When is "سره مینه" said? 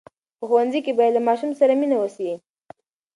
1.59-1.97